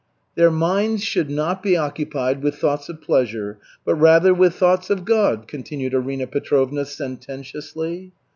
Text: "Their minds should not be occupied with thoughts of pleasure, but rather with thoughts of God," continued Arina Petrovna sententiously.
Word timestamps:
"Their 0.33 0.49
minds 0.49 1.03
should 1.03 1.29
not 1.29 1.61
be 1.61 1.77
occupied 1.77 2.41
with 2.41 2.55
thoughts 2.55 2.89
of 2.89 3.03
pleasure, 3.03 3.59
but 3.85 3.93
rather 3.93 4.33
with 4.33 4.55
thoughts 4.55 4.89
of 4.89 5.05
God," 5.05 5.47
continued 5.47 5.93
Arina 5.93 6.25
Petrovna 6.25 6.85
sententiously. 6.85 8.11